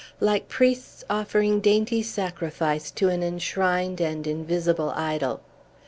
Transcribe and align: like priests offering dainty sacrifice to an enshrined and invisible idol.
like 0.19 0.47
priests 0.49 1.03
offering 1.11 1.59
dainty 1.59 2.01
sacrifice 2.01 2.89
to 2.89 3.07
an 3.09 3.21
enshrined 3.21 4.01
and 4.01 4.25
invisible 4.25 4.89
idol. 4.95 5.41